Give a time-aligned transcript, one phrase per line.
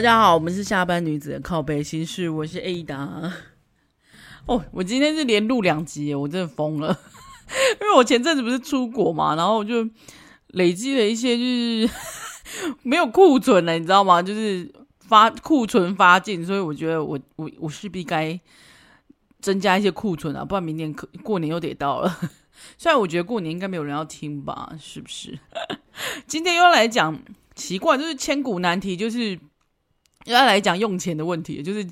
[0.00, 3.30] 大家好，我们是下班女子的靠北心事，我是 Ada。
[4.48, 6.88] 哦，我今天是连录两集，我真的疯了，
[7.78, 9.86] 因为我前阵子不是出国嘛，然后我就
[10.52, 11.90] 累积了一些，就是
[12.82, 14.22] 没有库存了，你知道吗？
[14.22, 18.40] 就是发库存发尽，所以我觉得我我我势必该
[19.42, 22.18] 增加一些库存啊，不然明年可过年又得到了。
[22.78, 25.38] 虽然我觉得过年应该没有人要听吧，是不是？
[26.26, 27.20] 今天又来讲
[27.54, 29.38] 奇怪，就是千古难题，就是。
[30.26, 31.84] 要来讲用钱的问题，就是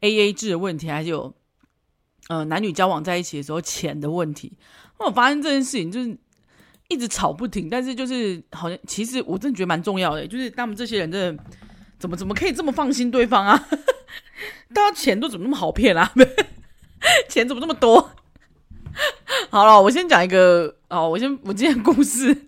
[0.00, 1.32] AA 制的问题，还是有
[2.28, 4.52] 呃男女交往在一起的时候钱的问题。
[4.98, 6.16] 那我发现这件事情就是
[6.88, 11.44] 一直吵不停，但是就是好像其实我真的觉得蛮重要的，就是他们这些人真的
[11.98, 13.68] 怎么怎么可以这么放心对方啊？
[14.72, 16.10] 大家钱都怎么那么好骗啊？
[17.28, 18.10] 钱怎么那么多？
[19.50, 22.44] 好了，我先讲一个哦，我先我今天故事，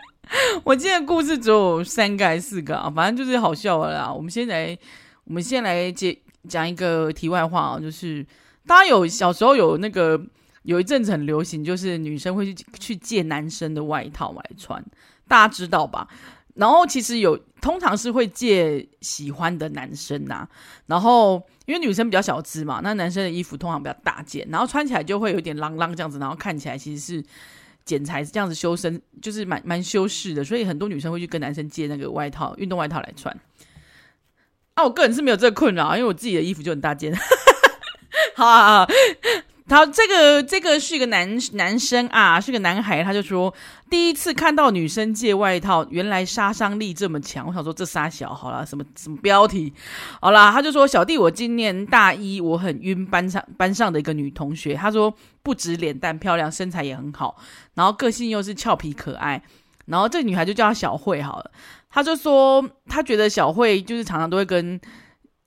[0.64, 2.88] 我今天 故事只有三个还是四个啊？
[2.88, 4.10] 反正就是好笑的啦。
[4.10, 4.78] 我们先来。
[5.26, 6.14] 我们先来讲
[6.48, 8.24] 讲一个题外话啊，就是
[8.66, 10.20] 大家有小时候有那个
[10.62, 14.82] 有一阵子很流行，就是女生会去去借男生的外套来穿，
[15.26, 16.08] 大家知道吧？
[16.54, 20.48] 然后其实有通常是会借喜欢的男生呐、啊，
[20.86, 27.24] 然后因为女生比较小只嘛，那男生的衣服通常比较大件，然后穿起来就会有点啷啷这样子，然后看起来其实是
[27.84, 33.36] 剪裁是这样子修身，就是蛮蛮修饰的，所以很多女生会去跟男生借那个外套，运动外套来穿。
[34.76, 37.10] 啊，我个人是没有这个困扰，因为我自己的衣服就很大件。
[38.36, 38.92] 好啊，好，
[39.66, 43.52] 他这个这个是一个男男生啊，是个男孩，他就说
[43.88, 47.46] 第一次看到女生借外套，原来杀伤力这么强。
[47.46, 49.72] 我想说这杀小好了，什么什么标题？
[50.20, 54.74] 好啦，他就说小弟我今年大一，我很晕班上班上的一个女同学。
[54.74, 55.10] 他说
[55.42, 57.38] 不止脸蛋漂亮，身材也很好，
[57.72, 59.42] 然后个性又是俏皮可爱。
[59.86, 61.50] 然后这个女孩就叫她小慧好了。
[61.88, 64.78] 她就说，她觉得小慧就是常常都会跟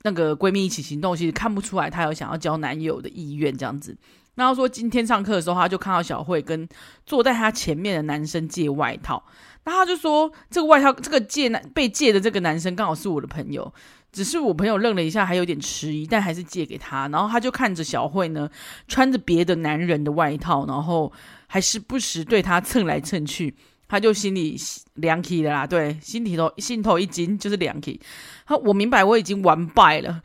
[0.02, 3.96] 那个闺蜜一起行动，其实看不出来她有想要交男友的意愿这样子。
[4.34, 6.68] 然后说今天上课的时候，她就看到小慧跟
[7.04, 9.22] 坐在她前面的男生借外套。
[9.64, 13.72] 那她就说，这个外套，这个借男被借的这个男生刚好是我的朋友，
[14.10, 17.06] 只是我朋友愣了一下，还有点迟疑，但还是借给他。
[17.08, 18.48] 然后他就看着小慧呢，
[18.88, 21.12] 穿着别的男人的外套，然后
[21.46, 23.54] 还时不时对她蹭来蹭去。
[23.90, 24.56] 他就心里
[24.94, 28.00] 凉气的啦，对，心里头心头一惊，就是凉气。
[28.46, 30.22] 他我明白我已经完败了，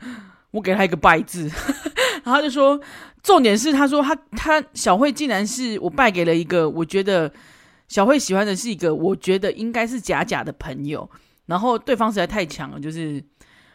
[0.52, 1.50] 我给他一个败字，
[2.22, 2.80] 然后他就说，
[3.24, 7.32] 重点是他说他他小慧竟然是我败给了一个，我觉得
[7.88, 11.10] 小慧喜欢的是一个，我觉得应该是假假的朋友，
[11.46, 13.20] 然后对方实在太强了，就是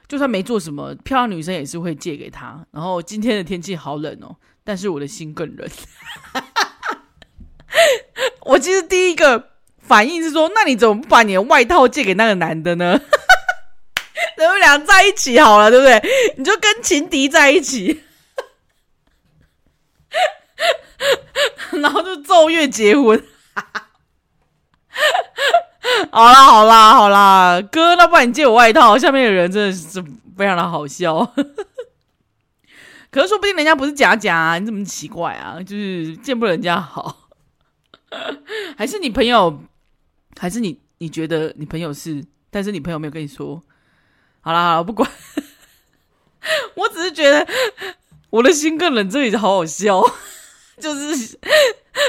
[0.08, 2.66] 就算没做什么，漂亮女生也是会借给他。
[2.72, 5.70] 然后今天的天气好冷哦，但是我的心更冷。
[8.46, 9.51] 我其实第一个。
[9.82, 13.00] 反应是说，那你怎么不把你的外套借给那个男的呢？
[14.38, 16.02] 你们俩在一起好了，对不对？
[16.38, 18.04] 你就跟情敌在一起，
[21.82, 23.22] 然后就奏乐结婚。
[26.12, 28.98] 好啦，好啦，好啦，哥，那不然你借我外套。
[28.98, 30.04] 下面的人真的是
[30.38, 31.34] 非常的好笑。
[33.10, 35.58] 可是说不定人家不是假假啊，你怎么奇怪啊？
[35.62, 37.30] 就是见不得人家好，
[38.78, 39.62] 还是你朋友？
[40.38, 43.62] 还是你你觉得你朋友是，但是你朋友没有跟你说。
[44.44, 45.08] 好啦好啦，不管，
[46.74, 47.48] 我只是觉得
[48.32, 50.02] 我的心更冷，这里好好笑，
[50.82, 51.38] 就是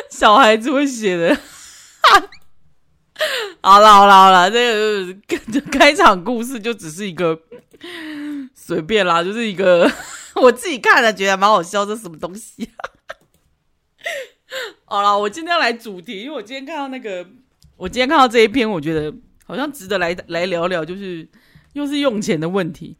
[0.08, 1.36] 小孩子会写的。
[3.60, 7.38] 好啦好啦好啦，这个开场故事就只是一个
[8.54, 9.92] 随便啦，就是一个
[10.36, 12.88] 我自己看了觉得蛮好笑，这什么东西啊？
[14.86, 17.26] 好啦，我今天要来主题，因为我今天看到那个。
[17.82, 19.12] 我今天看到这一篇，我觉得
[19.44, 21.28] 好像值得来来聊聊，就是
[21.72, 22.96] 又是用钱的问题。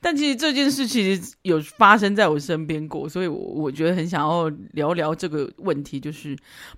[0.00, 6.34] 但其实这件事其实有发生在我身边过，所以我我觉得很想要聊聊这个问题，就是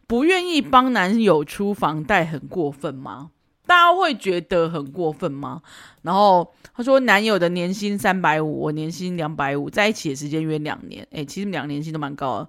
[0.08, 3.30] 不愿意帮男友出房贷很过分吗？
[3.64, 5.62] 大家会觉得很过分吗？
[6.02, 12.48] 然后他说，男友的年薪三百五，我年薪两百五，在一起的时间约两年，诶，其实两年薪都蛮高的。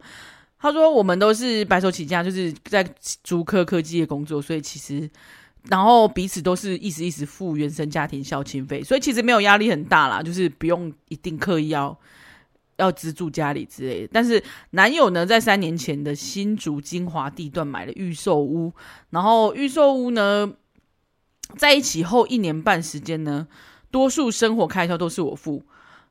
[0.60, 2.84] 他说：“我们都是白手起家，就是在
[3.24, 5.08] 竹科科技的工作，所以其实，
[5.70, 11.96] 然后彼此都是一时一时付原生家庭孝亲费，所以其实没有压力很大啦，就是不用一定刻意要
[12.78, 14.10] 要资助家里之类的。
[14.12, 18.74] 但是男友呢，在三年前的新竹精华地段买了预售屋，
[19.12, 20.52] 然后预售屋呢，
[21.56, 23.48] 在一起后一年半时间呢，
[23.92, 25.64] 多数生活开销都是我付。”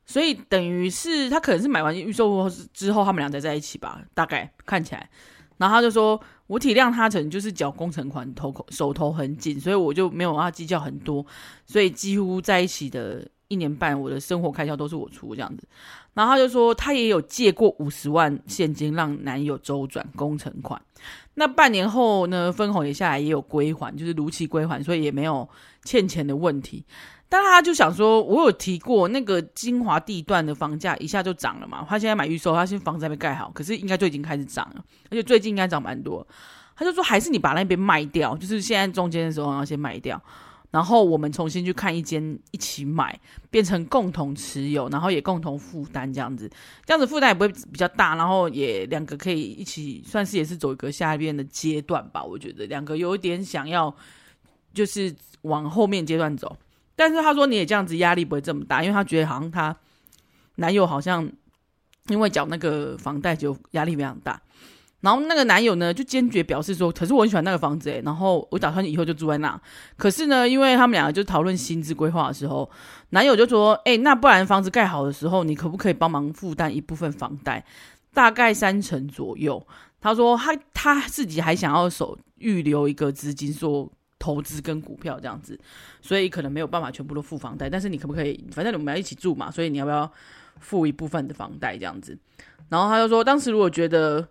[0.06, 5.10] 所以等于是他可能是买完预售之后，他们俩才在一起吧，大概看起来。
[5.58, 11.24] 然后他就说：“我体谅他，可能就是缴工程款，头手头很紧，所以我就没有要计较很多。
[11.64, 15.66] 所以几乎在一起的一年半我的生活开销都是我出这样子。
[16.12, 20.80] 然后他就说，他也有借过五十万现金让男友周转工程款。
[21.34, 25.48] 那半年后呢，分红也下来，也有归还，就是如期归还，所以也没有
[25.84, 26.84] 欠钱的问题。
[27.28, 31.84] 但他就想说，我有提过那个精华地段的房价一下就涨了嘛？
[31.88, 36.26] 他现在买预售，他现在房子还没盖好，可是应该就已经开始涨了，而且最近应该涨蛮多。
[36.76, 40.23] 他就说，还是你把那边卖掉，就是现在中间的时候要先卖掉。
[40.70, 43.19] 然后我们重新去看一间，一起买，
[43.50, 46.50] 变成共同持有，然后也共同负担这样子，
[46.84, 52.23] 这样子负担也不会比较大，然后也两个可以一起，算是也是走一个下一边的阶段吧。
[52.23, 53.94] 我觉得两个有一点想要，
[54.75, 56.55] 就是往后面阶段走。
[56.96, 59.76] 但是他说你也这样子压力不会这么大，因为他觉得好像他
[60.56, 61.31] 男友好像
[62.08, 64.40] 因为缴那个房贷就压力非常大。
[65.02, 69.60] 然后那个男友呢，就坚决表示说：“可是我很喜欢那个房子诶，然后我打算以后就住在那。
[69.96, 72.69] 可是呢，因为他们两个就讨论薪资规划的时候，
[73.10, 77.64] 男友就说：‘诶，那不然房子盖好的时候，你可不可以帮忙负担一部分房贷，
[78.14, 79.64] 大概三成左右？’
[80.00, 85.58] 他说他他自己还想要手预留一个资金，说投资跟股票这样子，
[86.00, 87.70] 所以可能没有办法全部都付房贷。
[87.70, 88.44] 但是你可不可以？
[88.52, 90.10] 反正我们要一起住嘛，所以你要不要
[90.60, 92.18] 付一部分的房贷这样子？
[92.68, 94.28] 然后他就说，当时如果觉得。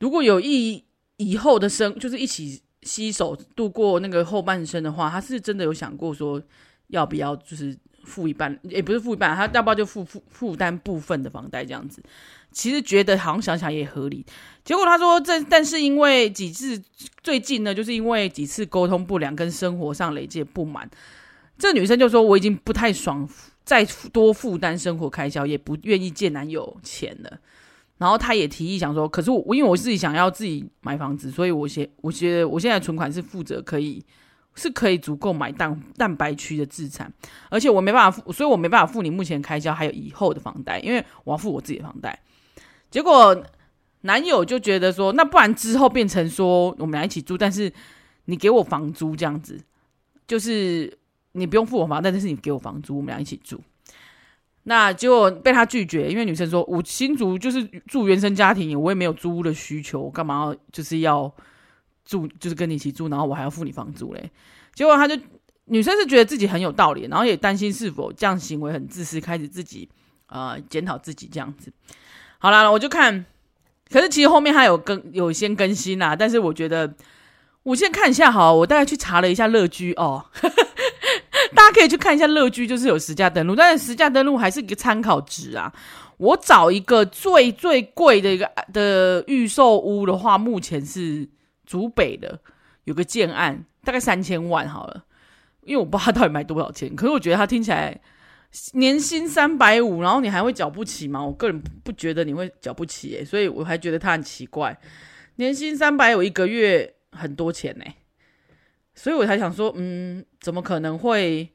[0.00, 0.84] 如果有意
[1.16, 6.40] 以后的生，就是一起携手度过那个后半生的话，他是真的有想过说
[6.86, 7.76] 要不要就是
[8.08, 12.02] 付一半，也不是付一半，他要不要就负负负担部分的房贷这样子。
[12.50, 14.24] 其实觉得好像想想也合理。
[14.64, 16.82] 结果他说这，但是因为几次
[17.22, 20.90] 最近呢，就是因为几次沟通不良跟生活上累积不满，
[21.58, 23.28] 这女生就说我已经不太爽
[23.64, 27.38] 再多负担生活开销，也不愿意借男友钱了。
[27.98, 34.02] 然后他也提议想说，可是我因为我自己想要自己买房子，所以我现我觉得我现在存款是负责可以
[34.58, 37.10] 是可以足够买蛋蛋白区的资产，
[37.48, 42.18] 而且我没办法付，所以我没办法付你目前开销还有以后的房贷，因为我要付我自己的房贷。
[42.90, 43.42] 结果
[44.00, 47.72] 男友就觉得说，那不然之后变成说我们俩一起住，但是
[48.24, 49.58] 你给我房租这样子，
[50.26, 50.98] 就是
[51.32, 53.60] 你不用付我房贷，但是你给我房租，我们俩一起住。
[54.64, 61.32] 那结果被他拒绝，因为女生说：“我新竹就是住原生家庭，我也没有租屋的需求，干嘛要就是要
[62.08, 64.30] 住，就是跟你一起住，然后我还要付你房租嘞？”
[64.74, 65.14] 结果他就
[65.66, 69.86] 女生是觉得自己很有道理，然后也担心是否这样行为很自私，开始自己
[70.28, 71.70] 呃检讨自己这样子。
[72.38, 73.26] 好啦，我就看，
[73.90, 76.94] 可是其实后面还有更有先更新啦，但是我觉得
[77.64, 80.24] 我先看一下好，我大概去查了一下乐居哦。
[81.54, 85.72] 大家可以去看一下乐居，就是有实价登录，但是实价登录还是一个参考值啊。
[86.18, 91.26] 我找一个最最贵的一个的预售屋的话，目前是
[91.68, 92.40] 竹北的，
[92.84, 95.04] 有个建案，大概三千万好了。
[95.60, 98.00] 因为我不知道他到底卖多少钱，可是我觉得他听起来
[98.72, 101.22] 年薪三百五，然后你还会缴不起吗？
[101.22, 104.74] 我个人不觉得你会缴不起诶、所以我还觉得他很奇怪。
[105.36, 107.84] 年薪三百五一个月很多钱呢、
[108.94, 111.52] 所以我才想说，嗯，怎么可能会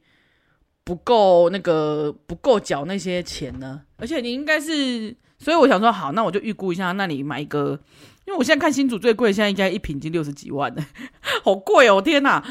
[0.84, 3.82] 不够那个不够缴那些钱呢？
[3.98, 7.80] 而且你应该是，所以我想说，好，那我就预估一下，那你买一个，
[8.26, 10.86] 因为我现在看新竹最贵，现在应该一坪已经六十几万了，
[11.44, 12.02] 好贵哦！
[12.02, 12.44] 天哪，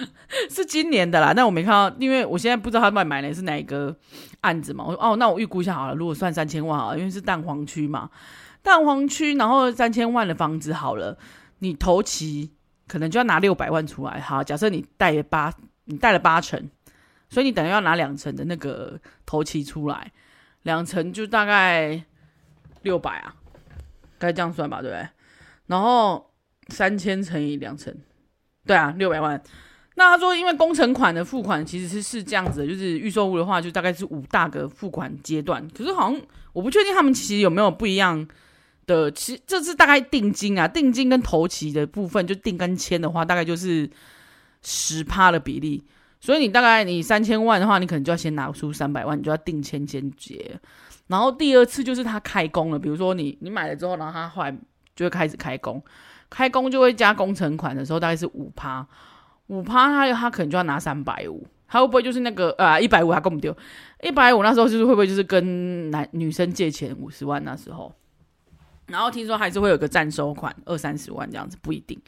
[0.51, 3.97] 是今年的啦，但我没看到，因为我现在不知道他买买的是哪一个
[4.43, 4.85] 案子嘛。
[4.85, 8.11] 我说哦，那我预估一下好了，如果算三千万好了，因为是蛋黄区嘛，
[8.63, 11.17] 蛋黄区，然后三千万的房子好了，
[11.59, 12.51] 你头期。
[12.89, 15.51] 可能就要拿六百万出来，好，假设你贷八，
[15.85, 16.69] 你贷了八成，
[17.31, 20.13] 所以你等于要拿两成的那个头期出来，
[20.65, 22.03] 两成就大概
[22.83, 23.35] 六百啊，
[24.19, 25.09] 该这样算吧，对不对？
[25.73, 26.31] 然后
[26.69, 27.97] 三千乘以两成，
[28.67, 29.43] 对啊，六百万。
[29.95, 36.21] 那他说，因为工程款的付款其实是是这样子的，就是预售屋的话，就大概是五大个付款阶段，可是好像
[36.53, 38.29] 我不确定他们其实有没有不一样。
[38.85, 43.89] 的，其实这是大概定金啊，定金跟头期的部分，就定跟签的话，大概就是
[44.61, 45.83] 十趴的比例。
[46.21, 50.61] 所以你大概你三千万的话，你可能就要先拿出三百万，你就要定签先结。
[51.07, 54.53] 然后第二次就是他开工了，比如说你你买了之后，然后他后来
[54.95, 55.83] 就会开始开工，
[56.29, 58.87] 开工就会加工程款的时候，大概是五趴，
[59.47, 63.57] 五趴他他可能就要拿三百五，他会不会就是那个啊一百五他根本丢
[64.03, 67.93] 一百五那时候就是会不会就是跟男女生借钱五十万那时候？
[68.87, 71.99] 然后听说还是会有个暂收款二三十万这样子，不一定。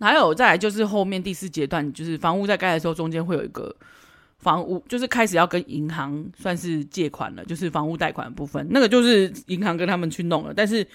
[0.00, 3.74] 还有再来就是后面第四阶段，就是房屋在盖的时候，中间会有一个
[4.38, 10.86] 房屋，就是开始要跟银行算是借款了，就是房屋贷款的部分，那个就是银行跟他们去弄了，但是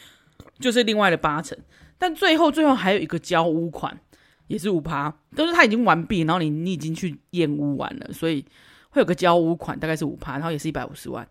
[0.59, 1.57] 就是另外的八成。
[1.97, 3.99] 但最后最后还有一个交屋款，
[4.47, 8.45] 也是五趴，都是他已经完毕，然后你你已经去验屋完了，所以
[8.89, 11.27] 会有个交屋款，大概是五趴，然后也是一百五十万。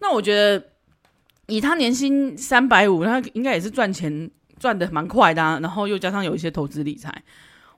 [0.00, 0.62] 那我觉得
[1.46, 5.42] 以他年薪三百五，他应该也是赚钱赚的蛮快的。
[5.60, 7.22] 然后又加上有一些投资理财，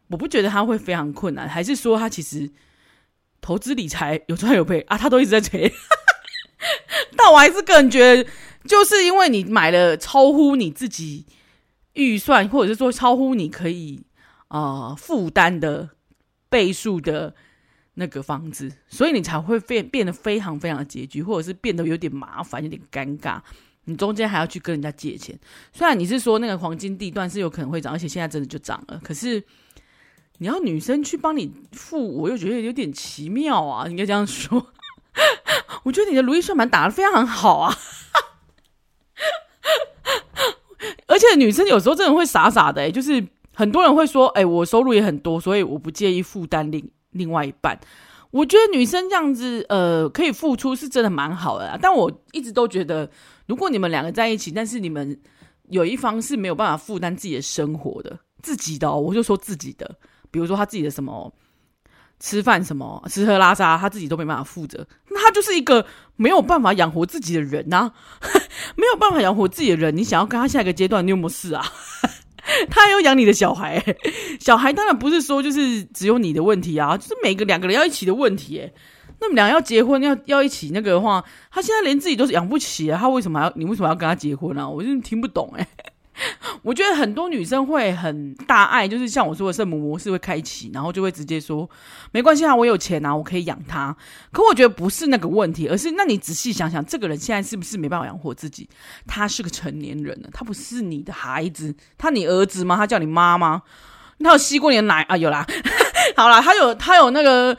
[0.08, 2.50] 我不觉得他会非常困难，还是说他其实
[3.40, 4.98] 投资理财有赚有赔啊？
[4.98, 5.72] 他都一直在赔。
[7.16, 8.28] 但我还是个人觉得，
[8.66, 11.24] 就是因为你买了超乎你自己
[11.94, 14.02] 预算，或者是说超乎你可以
[14.48, 15.88] 啊负担的
[16.48, 17.34] 倍数的
[17.94, 23.40] 那个房子，所以你才会变变得非常非常的拮据，或者是变得有点麻烦，有点尴尬。
[23.88, 25.38] 你中间还要去跟人家借钱，
[25.72, 29.42] 虽然你是说那个黄金地段是有可能会涨，而且现在真的就涨了，可是
[30.38, 34.72] 你要女生去帮你付，我又觉得有点奇妙啊，应该这样说。
[35.84, 37.78] 我觉得你的如意算盘打得非常好啊，
[41.06, 47.78] 而且女生有时候真的会傻傻的、欸，就是很多人会说，哎、我收入也很多，所以我不介意负担另另外一半。
[48.30, 53.08] 我觉得女生这样子，呃，可以付出是真的蛮好的，但我一直都觉得，
[53.46, 55.18] 如果你们两个在一起，但是你们
[55.68, 59.96] 有一方是没有办法负担自己的生活的，自己的、哦，我就说自己的，
[60.30, 61.32] 比如说他自己的什么。
[62.18, 65.84] 吃饭什么吃喝拉撒，他自己都没办法负责，那他就是一个
[66.16, 67.92] 没有办法养活自己的人呐、啊，
[68.76, 69.96] 没有办法养活自己的人。
[69.96, 71.64] 你想要跟他下一个阶段，你有没有事啊？
[72.70, 73.82] 他还要养你的小孩，
[74.38, 78.60] 小孩当然不是说就是只有你的问题啊，就是每个两个人要一起的问题。
[78.60, 78.72] 哎，
[79.20, 84.68] 那么两个要结婚要要一起那个的话，他现在连自己都是养不起啊，他为什么要你为什么要跟他结婚啊？
[84.68, 85.66] 我就听不懂哎。
[86.62, 91.68] 我觉得很多女生会很大爱，就是像我说的圣母模式会开启，然后就会直接说
[92.12, 93.94] 没关系啊，我有钱啊，我可以养他。
[94.32, 98.68] 可我觉得不是那个问题，而是那你仔细想想，这个人现在是不是没办法养活自己？
[99.06, 102.76] 他是个成年人了，他不是你的孩子，他你儿子吗？
[102.76, 103.62] 他叫你妈吗？
[104.18, 105.16] 他有吸过你的奶啊？
[105.16, 105.46] 有啦，
[106.16, 107.56] 好啦，他有他有那个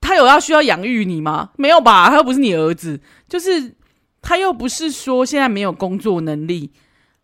[0.00, 1.50] 他有要需要养育你吗？
[1.56, 2.08] 没有吧？
[2.08, 2.98] 他又不是你儿子，
[3.28, 3.74] 就是
[4.22, 6.72] 他又不是说现在没有工作能力。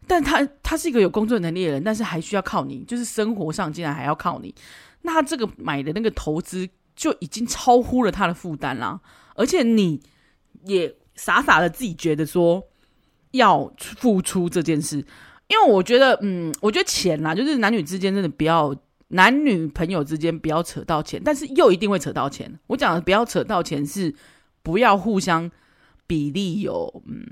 [0.06, 4.54] 但他他是一个有工作能力的人，但是还需要靠你，就是生活上竟然还要靠你，
[5.02, 9.00] 那他这个买的那个投资就已经超乎了他的负担啦，
[9.34, 10.00] 而且你
[10.64, 12.62] 也傻傻的自己觉得说
[13.30, 14.98] 要付出这件事，
[15.48, 18.74] 因为我觉得，嗯，我觉得钱啦，就是男女之间真的不要，
[19.08, 22.52] 男女朋友之间不要扯到钱，但是又一定会扯到钱。
[22.66, 24.14] 我讲的不要扯到钱是
[24.62, 25.50] 不要互相
[26.06, 27.26] 比例有，嗯。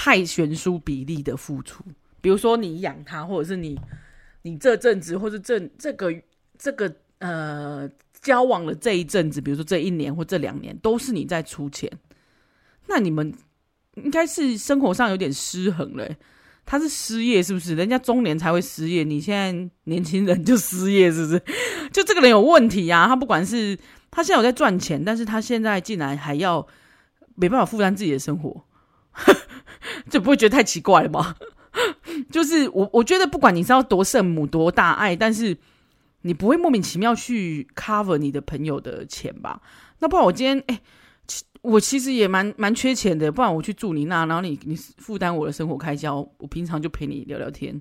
[0.00, 1.82] 太悬殊比例的付出，
[2.20, 3.76] 比如说你养他，或者是你
[4.42, 6.14] 你这阵子，或者这这个
[6.56, 7.90] 这个呃
[8.20, 11.90] 交往的这一阵子，比如说这一年或这两年，都是你在出钱，
[12.86, 13.34] 那你们
[13.94, 16.08] 应该是生活上有点失衡了。
[16.64, 17.74] 他是失业是不是？
[17.74, 21.42] 人家中年才会失业，你现在年轻人就失业是不是？
[21.92, 23.08] 就这个人有问题啊！
[23.08, 23.76] 他不管是
[24.12, 26.64] 他现在有在赚钱，但是他现在竟然还要
[27.34, 28.64] 没办法负担自己的生活。
[30.10, 31.34] 这不会觉得太奇怪了吗？
[32.32, 35.56] 就是我，我觉得不管你是要多圣母、多大爱，但是
[36.22, 39.60] 你不会莫名其妙去 cover 你的朋友的钱吧？
[40.00, 40.80] 那不然我今天，哎，
[41.62, 47.80] 我其实也蛮蛮缺钱的，不然我去住你那，然后你你负担我的生活开销，我平常就陪你聊聊天，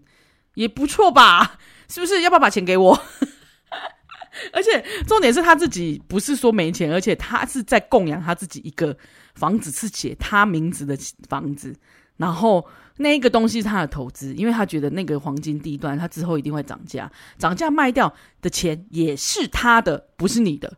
[0.53, 1.57] 也不错吧？
[1.89, 2.22] 是不是？
[2.22, 2.93] 要不要把钱给我？
[4.53, 8.96] 而且重点是他自己不是说没钱，而且他是在供养他自己一个
[9.34, 10.96] 房子，是写他名字的
[11.27, 11.75] 房子。
[12.17, 12.65] 然后
[12.97, 20.74] 那个东西是他的投资，因为他觉得那个黄金地段，他之后一定会涨价，涨价卖掉的钱也是他的，不是你的。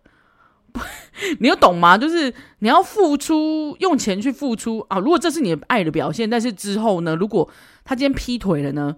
[1.40, 1.98] 你有懂吗？
[1.98, 5.00] 就是你要付出，用钱去付出啊。
[5.00, 7.16] 如果这是你的爱的表现，但是之后呢？
[7.16, 7.50] 如果
[7.84, 8.96] 他今天劈腿了呢？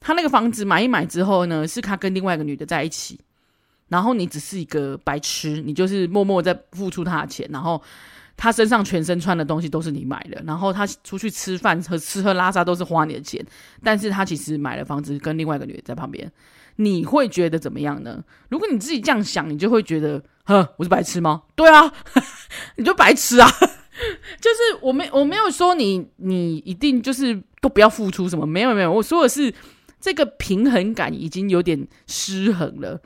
[0.00, 3.18] 他那个房子买一买之后呢，是他跟另外一个女的在一起，
[3.88, 7.80] 然后你只是一个白痴，你就是默默在付出他的钱，然后。
[8.36, 13.44] 他身上全身穿的东西都是你买的，然后他出去吃饭和吃喝拉撒都是花你的钱，
[13.82, 16.30] 但是他其实买了房子跟另外一个女人在旁边，
[16.76, 18.22] 你会觉得怎么样呢？
[18.48, 21.42] 如果你自己这样想，你就会觉得，呵，我是白痴吗？
[21.54, 21.92] 对啊，
[22.76, 23.48] 你就白痴啊！
[24.40, 29.54] 就是我没我没有说你你一定就是都不要付出什么，没有没有，我说的是
[30.00, 33.00] 这个平衡感已经有点失衡了。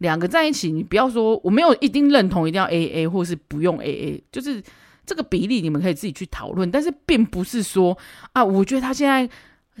[0.00, 4.62] 两个在一起，你不要说我没有一定认同一定要 AA 或是不用 AA，就是
[5.04, 6.70] 这个比例你们可以自己去讨论。
[6.70, 7.96] 但是并不是说
[8.32, 9.28] 啊，我觉得他现在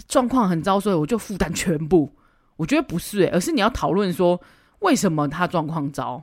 [0.06, 2.14] 状况很糟，所以我就负担全部。
[2.56, 4.38] 我觉得不是诶，而是你要讨论说
[4.80, 6.22] 为什么他状况糟，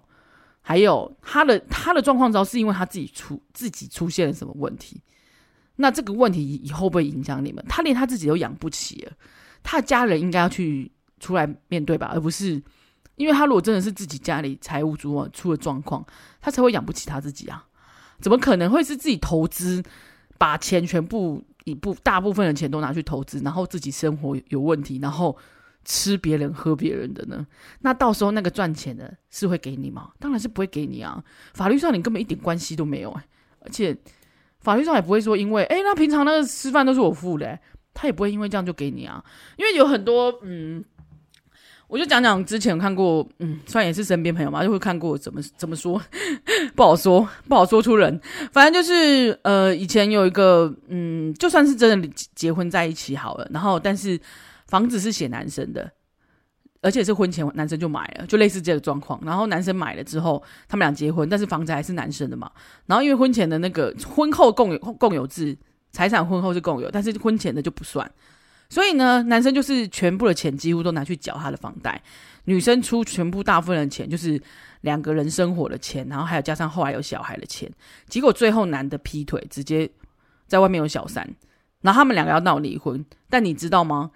[0.61, 5.01] 还有他的他的状况糟是因为他自己出自己出现了什么问题。
[5.77, 7.65] 那这个问题以后会不会影响你们？
[7.67, 9.11] 他连他自己都养不起了，
[9.63, 12.61] 他的家人应该要去出来面对吧，而不是。
[13.17, 16.05] 因为他如果真的是自己家里财务出出了状况，
[16.39, 17.65] 他才会养不起他自己啊。
[18.21, 19.83] 怎么可能会是自己投资，
[20.37, 25.37] 把钱全部一部大部分的钱都拿去投资，然后自己生活有问题，然后
[25.83, 27.45] 吃别人喝别人的呢？
[27.81, 30.11] 那到时候那个赚钱的是会给你吗？
[30.19, 31.23] 当然是不会给你啊！
[31.53, 33.27] 法律上你根本一点关系都没有哎、
[33.61, 33.95] 而且
[34.59, 37.59] 法律上也不会说因为哎，那平常那个吃饭都是我付的、
[37.93, 39.23] 他也不会因为这样就给你啊，
[39.57, 40.83] 因为有很多嗯。
[41.87, 46.01] 我就讲讲之前看过，嗯，虽然也是身边朋友嘛，就会看过怎么怎么说，
[46.75, 48.19] 不好说，不好说出人。
[48.51, 54.19] 反正就是，呃，以前有一个，嗯，就算是真的结婚在一起好了，然后但是
[54.67, 55.89] 房子是写男生的，
[56.81, 59.17] 而且是婚前男生就买了，就类似这个状况。
[59.23, 62.51] 然后男生买了之后，他们俩结婚，但是房子还是男生的嘛。
[62.85, 65.57] 然后因为婚前的那个婚后共有共有制，
[65.93, 68.11] 财产婚后是共有，但是婚前的就不算。
[68.69, 72.01] 所以呢，男生就是全部的钱几乎都拿去缴他的房贷，
[72.45, 74.41] 女生出全部大部分的钱，就是
[74.81, 77.71] 两个人生活的钱，然后还有加上后来有小孩的钱。
[78.07, 79.89] 结果最后男的劈腿，直接
[80.47, 81.27] 在外面有小三，
[81.81, 83.05] 然后他们两个要闹离婚。
[83.29, 84.11] 但你知道吗？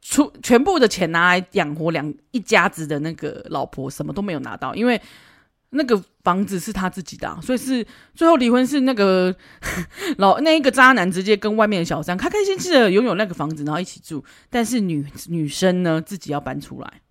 [0.00, 5.00] 出全部的钱拿来养活两一家子的那个老婆，什么都没有拿到，因为。
[5.70, 9.34] 那个房子是他自己的，所以是最后离婚是那个
[10.16, 14.24] 老那一个渣男直接跟外面的小三开开心心的拥有那个房子，然后一起住。
[14.48, 17.02] 但是女女生呢，自己要搬出来，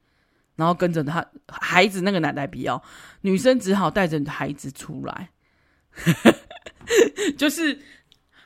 [0.55, 2.81] 然后跟着他孩子，那个奶奶不要，
[3.21, 5.29] 女生只好带着孩子出来。
[7.37, 7.77] 就是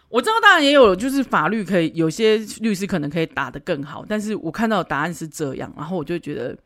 [0.10, 6.58] 我知道，当然也有，就是法律可以有些律师可能可以打得更好，但是我看到的答案是这样，然后我就觉得。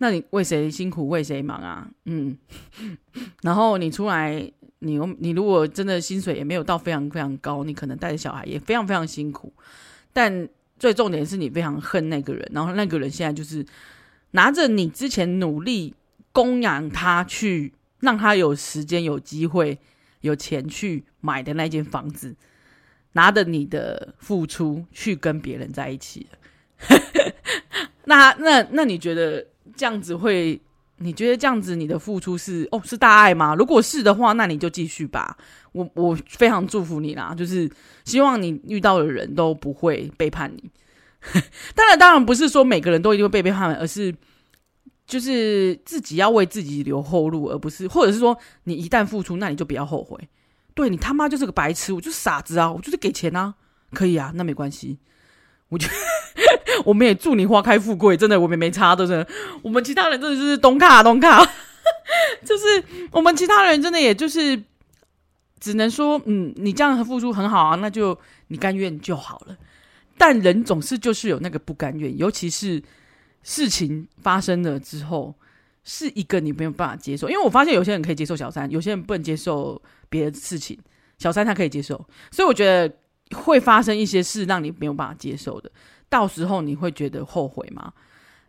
[0.00, 1.88] 那你为谁辛苦为谁忙啊？
[2.04, 2.38] 嗯，
[3.42, 9.52] 然后你出来，你你如果真的薪水也没有到非常非常高，你可能带着小孩也非常非常辛苦。
[10.12, 13.66] 但最重点是你非常恨那个人，然后那个人现在就是
[14.30, 15.92] 拿着你之前努力
[16.30, 19.76] 供养他，去让他有时间、有机会、
[20.20, 22.36] 有钱去买的那间房子，
[23.14, 26.38] 拿着你的付出去跟别人在一起了。
[28.06, 29.44] 那那那你觉得？
[29.78, 30.60] 这样子会，
[30.96, 33.54] 你觉得这样子你的付出是哦是大爱吗？
[33.54, 35.36] 如果是的话，那你就继续吧。
[35.72, 37.70] 我我非常祝福你啦，就是
[38.04, 40.70] 希望你遇到的人都不会背叛你。
[41.74, 44.14] 当然，当然不是说每个人都一定会被背叛，而是
[45.06, 50.18] 就是自己要为自己留后路，而不是或者是说你一旦付出，那你就不要后悔。
[50.74, 53.54] 对，你他妈就是个白痴，我就是傻子啊，我就是给钱啊，
[53.92, 54.98] 可以啊，那没关系。
[55.68, 55.94] 我觉得
[56.84, 59.26] 我们也祝你花开富贵，真的，我们没差，都是
[59.62, 61.44] 我们其他人真的就是东卡东卡，
[62.44, 64.62] 就是我们其他人真的也就是
[65.60, 69.56] 只能说，嗯，你这样付出很好啊，那就你甘愿就好了。
[70.16, 72.82] 但人总是就是有那个不甘愿，尤其是
[73.42, 75.34] 事情发生了之后，
[75.84, 77.28] 是一个你没有办法接受。
[77.28, 80.78] 因为我发现有些人可以接受小三，有些人不能接受别的事情，
[81.18, 81.94] 小三他可以接受，
[82.30, 82.90] 所以我觉得。
[83.34, 85.70] 会发生一些事让你没有办法接受的，
[86.08, 87.92] 到时候你会觉得后悔吗？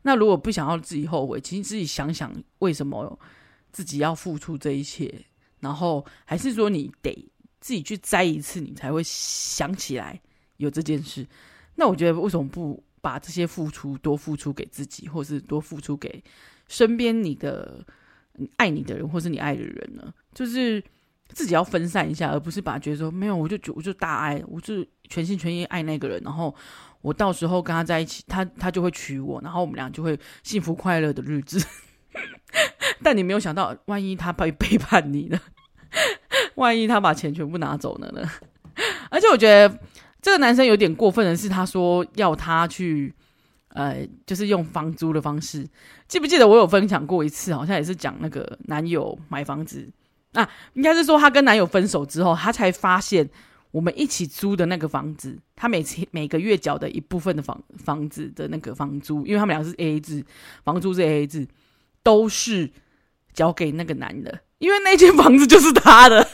[0.03, 3.19] 那如果不想要自己后悔，其实自己想想为什么
[3.71, 5.13] 自己要付出这一切，
[5.59, 7.13] 然后还是说你得
[7.59, 10.19] 自己去栽一次，你才会想起来
[10.57, 11.27] 有这件事。
[11.75, 16.23] 那我觉得为什么不把这些付出多付出给自己，或是多付出给
[16.67, 17.85] 身边你的
[18.55, 20.13] 爱你的人，或是你爱的人呢？
[20.33, 20.81] 就是。
[21.33, 26.53] 自己要分散一下，而不是把觉得说没有，我就我就大爱，我就全心全意爱那个人，然后
[27.01, 31.63] 我到时候跟他在一起，他他就会娶我，然后我们俩就会幸福快乐的日子。
[33.03, 35.39] 但你没有想到，万一他背背叛你呢？
[36.55, 38.27] 万一他把钱全部拿走了呢？
[39.09, 39.79] 而且我觉得
[40.21, 43.13] 这个男生有点过分的是，他说要他去，
[43.69, 45.65] 呃，就是用房租的方式。
[46.07, 47.53] 记不记得我有分享过一次？
[47.53, 49.87] 好像也是讲那个男友买房子。
[50.33, 53.27] 啊，应该是说她跟男友分手之后，她才发现
[53.71, 60.23] 我们一起租的那个房子，她每次每个月缴的一部分的房房子的那个房租，因为他们俩是 AA 制，
[60.63, 61.47] 房租是 AA 制，
[62.03, 62.69] 都是
[63.33, 66.27] 交给那个男的，因为那间房子就是他的，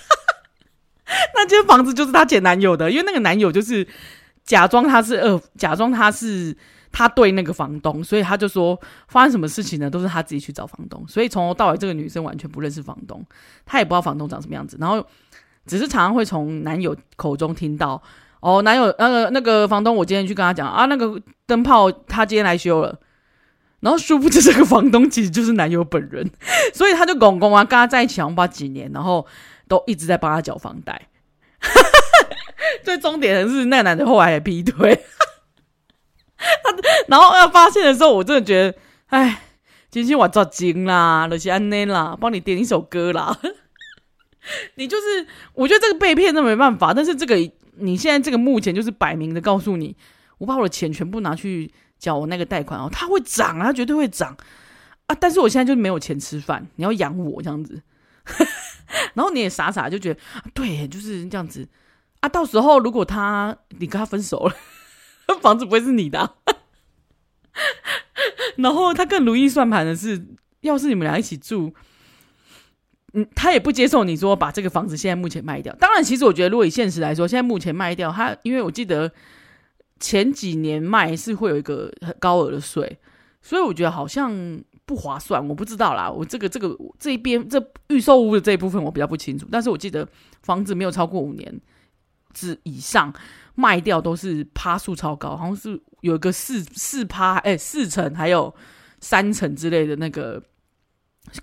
[1.36, 3.88] 那间房子就是她前男友的，因为那个男友就是
[4.44, 6.56] 假装他是二，假装他是。
[6.98, 8.80] 他对那个房东，所以他就说
[9.10, 11.06] 发生什么事情呢，都是他自己去找房东。
[11.10, 13.22] 所以从头到尾，这个女生完全不认识房东，
[13.66, 14.78] 她也不知道房东长什么样子。
[14.80, 15.06] 然后
[15.66, 18.02] 只是常常会从男友口中听到，
[18.40, 22.98] 哦，男友那个那个房东，我今天去跟他讲啊，那个灯泡他今天来修了。
[23.82, 26.26] 然后殊不知这个房东其实就是男友本人，
[26.74, 29.28] 所以他就拱拱啊，跟他在一起好像几年，然后
[29.68, 31.10] 都一直在帮他缴房贷。
[32.84, 34.98] 最重点的是，那个男的后来也劈腿。
[37.08, 38.78] 然后要发现的时候，我真的觉得，
[39.08, 39.42] 哎，
[39.90, 43.38] 今天我做精啦，就是安内啦，帮你点一首歌啦。
[44.76, 47.36] 你就是，我觉得这个被骗那没办法，但是这个
[47.78, 49.96] 你现在这个目前就是摆明的告诉你，
[50.38, 54.38] 我把我的钱全部拿去缴我那个贷款哦，它会涨啊，它绝对会涨
[55.08, 55.16] 啊！
[55.20, 57.82] 但是我现在就没有钱吃饭，你要养我这样子，
[59.16, 60.20] 然后你也傻傻就觉得，
[60.54, 61.68] 对，就是这样子
[62.20, 62.30] 啊。
[62.30, 64.56] 到时候如果他你跟他分手了，
[65.42, 66.36] 房子不会是你的，
[68.58, 70.26] 然后他更如意算盘的是，
[70.62, 71.74] 要是你们俩一起住。
[73.14, 75.74] 嗯，他也不接受你说把这个房子现在目前卖掉。
[75.76, 79.10] 当然，其实我觉得，如果以现实来说，现在目前卖掉，他因为我记得
[80.02, 83.00] 前几年卖是会有一个很高额的税，
[83.42, 85.48] 所以我觉得好像不划算。
[85.48, 90.06] 我不知道啦，我这个这个这一边这预售屋的这一部分我比较不清楚，但是我记得
[90.42, 91.62] 房子没有超过五年
[92.34, 93.14] 之以上
[93.56, 98.54] 卖掉都是趴数超高，好像是有一个四四趴哎四成还有
[99.00, 100.42] 三成之类的那个。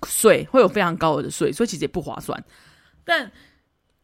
[0.07, 2.41] 税会有非常高额的税，所以其实也不划算。
[3.03, 3.29] 但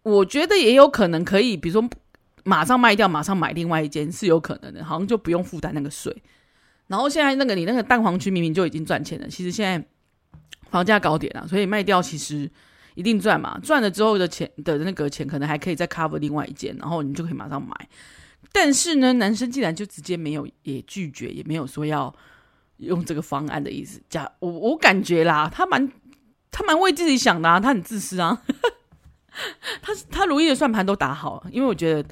[0.03, 1.89] 我觉得也有可能可以，比如说
[2.43, 6.13] 马上卖掉，马上买另外一间是有可能的，好像就不用负担那个税。
[6.87, 9.87] 然后现在那个你那个蛋黄区明明就已经赚钱了，其实现在
[10.69, 12.51] 房价高点了，所以卖掉其实
[12.95, 13.59] 一定赚嘛。
[13.63, 17.73] 赚了之后的钱的那个钱可能还可以再 cover 另外一件，然后你就可以马上买。
[18.51, 22.13] 但是呢，男生既然就直接没有也拒绝，也没有说要。
[22.79, 25.91] 用这个方案的意思，假我我感觉啦，他蛮
[26.49, 28.41] 他蛮为自己想的啊，他很自私啊，
[29.83, 32.09] 他他如意的算盘都打好，因为我觉得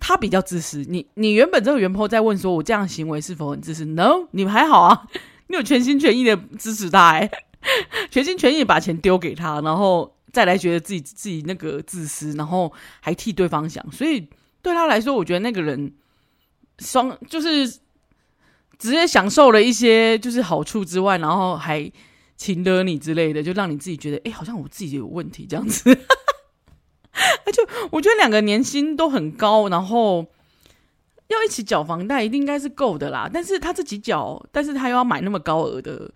[0.00, 0.84] 他比较自私。
[0.88, 5.06] 你你原本这个原 p 在问说，我这样行为是否很自私？No，你们还好啊，
[5.46, 7.30] 你有全心全意的支持他，哎，
[8.10, 14.28] 全心全意把钱丢给他，然后再来觉得自己自己那个自私，然后还替对方想，所以
[14.62, 15.92] 对他来说，我觉得那个人
[16.78, 17.80] 双就是。
[18.80, 21.92] 直接享受了一些就是好处之外，然后还
[22.38, 25.90] 请得你之类的，就让你自己觉得，哎，好像我自己有问题这样子。
[27.44, 30.24] 而且我觉得两个年薪都很高，然后
[31.28, 33.28] 要一起缴房贷，一定应该是够的啦。
[33.30, 36.10] 但是他自己缴，但是他又要买那么高额的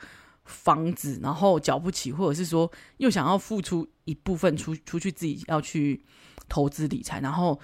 [0.45, 6.01] 房子，然后缴不起，或者是说又想要付出一部分出出去自己要去
[6.49, 7.59] 投资理财，然后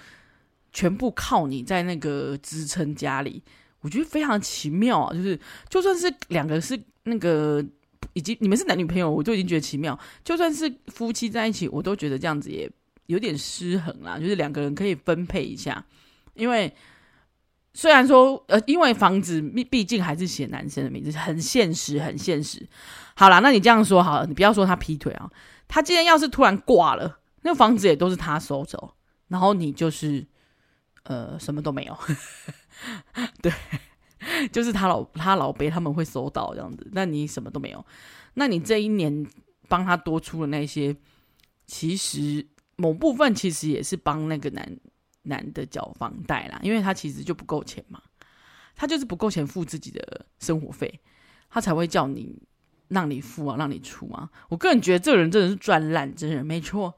[0.71, 3.41] 全部靠你在那个支撑家里。
[3.81, 7.65] 我觉得非常奇妙啊，就是就算是两个是那个，
[8.13, 9.97] 以及你们是男女朋友，我都已经觉得奇妙。
[10.23, 12.69] 就算是夫妻在一起，我都觉得这样子也
[13.07, 14.19] 有点失衡啦。
[14.19, 15.83] 就是两个人可以分配一下，
[16.35, 16.71] 因为
[17.73, 22.67] 虽然说呃，因为房子毕竟还是写男生的名字，很现实，很现实。
[23.15, 25.29] 好啦，那你这样说好了，你不要说他劈腿啊，
[25.67, 28.95] 他今天要是突然挂了，那房子也都是他收走，
[29.29, 30.25] 然后你就是
[31.03, 31.97] 呃什么都没有。
[33.41, 33.51] 对，
[34.51, 37.85] 就是他老他老伯他们会收到这样子，那你什么都没有，
[38.33, 39.25] 那你这一年
[39.67, 40.95] 帮他多出的那些，
[41.67, 44.77] 其实某部分其实也是帮那个男
[45.23, 48.01] 男的缴房贷啦，因为他其实就不够钱嘛，
[48.75, 50.99] 他就是不够钱付自己的生活费，
[51.49, 52.41] 他才会叫你
[52.87, 54.29] 让你付啊，让你出啊。
[54.49, 56.93] 我个人觉得这个人真的是赚烂，真的没错，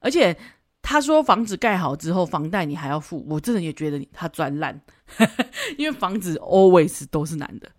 [0.00, 0.36] 而且。
[0.80, 4.80] 他说房子盖好之后，房贷你还要付，我真的也觉得他赚烂，
[5.76, 7.70] 因为房子 always 都是男的，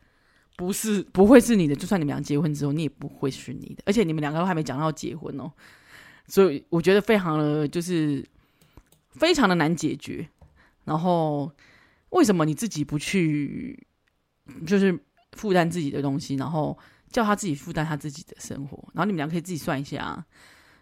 [0.55, 5.51] 不是不会是你的，就算你们俩结婚之后，你也不会是你的，而且你们两个都还没讲到结婚哦，
[6.27, 8.23] 所以我觉得非常的就是
[9.19, 10.27] 非常的难解决。
[10.85, 11.51] 然后
[12.09, 13.85] 为什么你自己不去，
[14.65, 14.97] 就是
[15.33, 16.75] 负担自己的东西，然后
[17.11, 20.25] 叫他自己负担他自己的生活，然后你们俩可以自己算一下啊。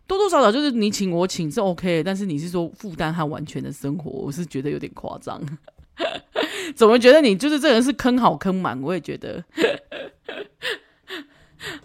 [0.06, 5.42] 多多少少就是你请我请是 OK，但是你是说负担他完全的生活，我是觉得有点夸张。
[6.76, 8.82] 怎么觉得你就是这人是坑好坑满？
[8.82, 9.44] 我也觉得，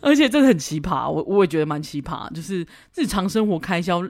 [0.00, 2.32] 而且真的很奇葩，我我也觉得蛮奇葩。
[2.32, 4.00] 就是日常生活开销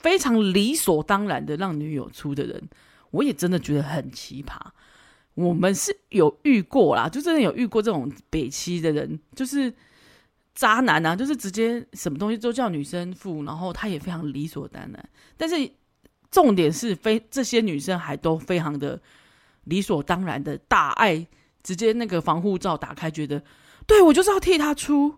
[0.00, 2.62] 非常理所当然的让女友出的人，
[3.12, 4.58] 我也真的觉得很奇葩。
[5.34, 9.72] 我们是有遇过啦，就真的有遇过这种北七的人，就是。
[10.52, 15.08] 渣男啊，就是直接什么东西都叫女生付，然后他也非常理所当然。
[15.38, 15.56] 但是
[16.30, 19.00] 重点是非，非这些女生还都非常的
[19.64, 21.24] 理所当然的大爱，
[21.62, 23.42] 直接那个防护罩打开，觉得
[23.86, 25.14] 对我就是要替他出，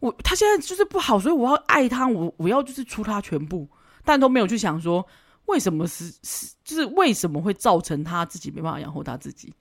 [0.00, 3.68] 我他现在就是不好，所以我要爱他，我我要就是出他全部，
[4.10, 5.06] 但都没有去想说
[5.46, 9.54] 为什么是是，就是为什么会造成他自己没办法养活他自己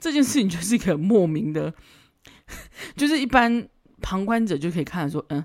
[0.00, 1.72] 这件事情，就是一个莫名的，
[2.96, 3.68] 就是一般。
[4.04, 5.44] 旁观者就可以看说，嗯，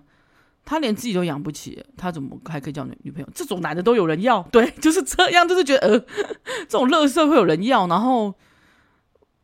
[0.66, 3.30] 他连自己都养不起，他怎么还可以叫女女朋友？
[3.36, 6.00] 这种男的都有人要，对， 就是这样，就是觉得，呃，
[6.68, 8.34] 这种乐色会有人要，然后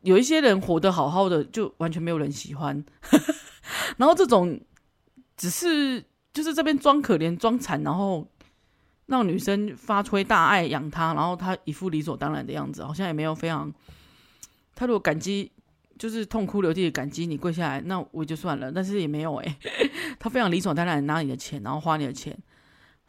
[0.02, 2.84] 有一些人活得好好的，就完全没有人喜欢，
[3.98, 4.60] 然后这种
[5.38, 8.28] 只是就是这边装可怜装惨，然后
[9.08, 13.72] 让女生发挥大爱养他，然后他一副理所当然的样子，好像也没有非常。
[14.76, 15.52] 他如果感激，
[16.00, 18.72] 就是痛哭流涕的感激你跪下来，那我就算了。
[18.72, 22.36] 但是也没有哎、欸， 他非常理所当然拿你的钱，然后花你的钱，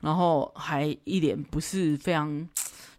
[0.00, 2.46] 然后还一脸不是非常，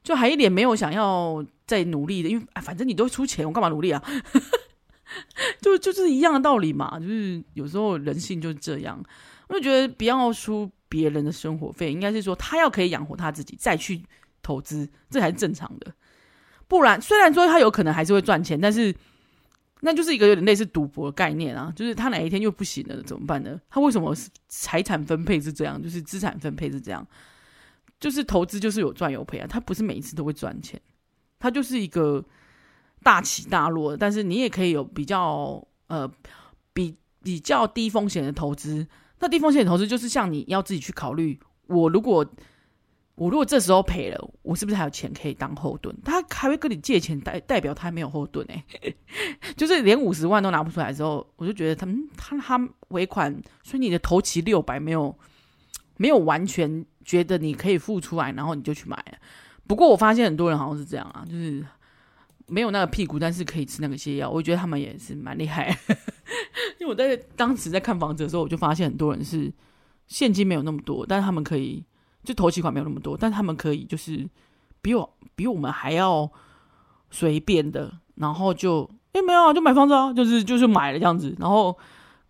[0.04, 4.02] 就还一脸没有想要再努力的，因为哎，反正你都出钱，我干嘛努力啊？
[5.62, 9.00] 就就是一样的道理嘛，就是有时候人性就是这样。
[9.48, 14.02] 我就觉得不要出别人的生活费，应该是说他要可以养活他自己，再去
[14.42, 15.94] 投资，这才是正常的。
[16.68, 18.96] 不然，虽然说他有可能还是会赚钱，但是
[19.82, 21.72] 那就是一个有点类似赌博的概念啊。
[21.76, 23.60] 就是他哪一天又不行了，怎么办呢？
[23.70, 24.16] 他为什么
[24.48, 25.82] 财产分配是这样？
[25.82, 27.06] 就是资产分配是这样，
[28.00, 29.48] 就是投资就是有赚有赔啊。
[29.48, 30.80] 他不是每一次都会赚钱，
[31.40, 32.24] 他就是一个
[33.04, 33.96] 大起大落。
[33.96, 36.12] 但是你也可以有比较呃
[36.74, 38.88] 比比较低风险的投资。
[39.20, 42.26] 那低风险投资就是像你要自己去考虑，我如果。
[43.18, 45.96] 我如果这时候赔了，我是不是还有钱可以当后盾？
[46.04, 48.62] 他还会跟你借钱，代代表他没有后盾哎、
[49.56, 55.18] 就是连五十万都拿不出来的时候，我就觉得他们他他尾款，所以你的头期六百没有
[55.96, 59.02] 没有完全觉得你可以付出来，然后你就去买。
[59.66, 61.66] 不过我发现很多人好像是这样啊，就是
[62.48, 64.30] 没有那个屁股，但是可以吃那个泻药。
[64.30, 65.78] 我觉得他们也是蛮厉害，
[66.80, 69.52] 因为我在当时在看房子的时候，我就发现很多人是
[70.08, 71.84] 现金没有那么多，但他们可以。
[72.26, 74.28] 就头期款没有那么多，但他们可以就是
[74.82, 76.28] 比我比我们还要
[77.12, 81.78] 随便的，然后就哎、没有啊，就买房子啊，就是就是买了这样子，然后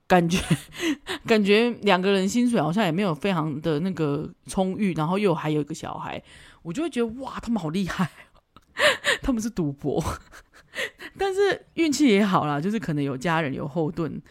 [0.06, 0.38] 感觉
[1.26, 6.22] 感觉两个人薪水好像也没有非常的那个充裕，然后又还有一个小孩，
[6.62, 8.12] 我就会觉得哇，他们好厉害，
[9.22, 10.04] 他们是赌博，
[11.18, 14.22] 但是运气也好啦，就是可能有家人有后盾。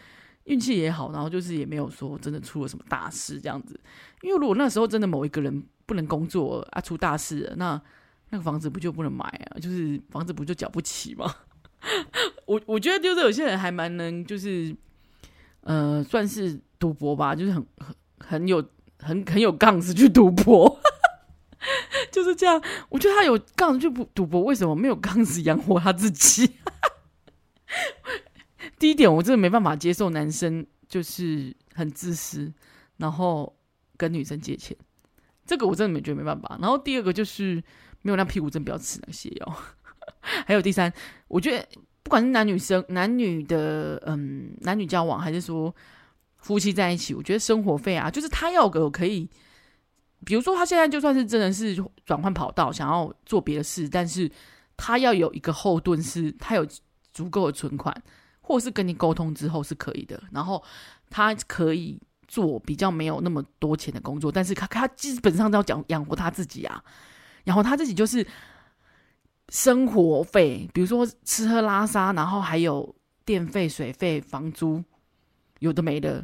[0.45, 3.79] 运气也好，然后就是也没有说真的出了什么大事这样子。
[4.21, 7.81] 因为如果那时候真的某一个人不能工作啊，出大事了，那
[8.29, 9.57] 那个房子不就不能买啊？
[9.59, 11.33] 就是房子不就缴不起吗？
[12.45, 14.75] 我我觉得就是有些人还蛮能，就是
[15.61, 18.63] 呃，算是赌博吧，就是很很很有
[18.99, 20.74] 很很有杠子去赌博，
[22.29, 22.61] 是这样。
[22.89, 26.51] 我觉得他有杠子去赌赌博，为什么没有杠子养活他自己？
[28.79, 32.51] 第一点，我真的没办法接受男生就是很自私，
[32.97, 33.55] 然后
[33.97, 34.75] 跟女生借钱，
[35.45, 36.57] 这个我真的没觉得没办法。
[36.61, 37.63] 然后第二个就是
[38.01, 39.57] 没有那屁股，真不要吃那个泻药。
[40.45, 40.91] 还有第三，
[41.27, 41.67] 我觉得
[42.03, 45.73] 不管是男女生、男女的，嗯，男女交往，还是说
[46.37, 49.29] 夫妻在一起，我觉得生活费啊，就是他要个可以，
[50.23, 51.75] 比如说他现在就算是真的是
[52.05, 54.31] 转换跑道，想要做别的事，但是
[54.77, 56.65] 他要有一个后盾，是他有
[57.13, 57.93] 足够的存款。
[58.47, 60.63] 或是跟你沟通之后是可以的，然后
[61.09, 66.79] 他可以做比较没有那么多钱的工作，但是他他基本上都要讲养活他自己啊，
[67.43, 68.23] 然后他自己就是
[69.49, 74.83] 生活费，比如说吃喝拉撒，然后还有电费、水费、房租，
[75.57, 76.23] 有的没的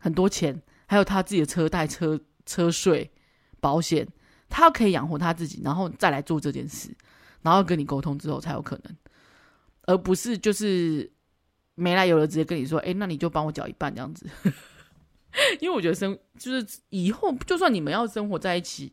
[0.00, 3.08] 很多钱，还有他自己的车贷、车车税、
[3.60, 4.06] 保险，
[4.48, 6.88] 他可以养活他自己，然后再来做这件事，
[7.42, 8.96] 然后跟你沟通之后才有可能，
[9.82, 11.10] 而不是就是。
[11.76, 14.28] 没来由的直接跟你说，哎，那你就帮我缴一半这样子，
[15.60, 18.92] 因为我觉得生就是以后就算你们要生活在一起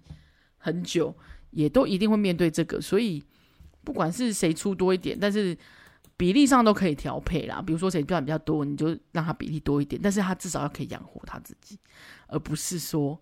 [0.58, 1.14] 很久，
[1.50, 3.22] 也都一定会面对这个，所以
[3.84, 5.58] 不管是谁出多一点，但是
[6.16, 7.62] 比例上都可以调配啦。
[7.62, 11.78] 比如说谁赚比较多，你就让他比例多一点，但是他至少要可以养活他自己，
[12.28, 13.22] 而不是说，